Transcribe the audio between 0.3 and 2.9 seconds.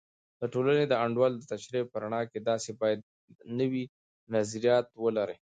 د ټولنې د انډول د تشریح په رڼا کې، تاسې